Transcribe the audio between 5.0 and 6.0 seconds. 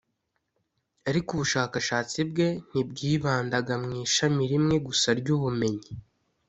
ry’ubumenyi.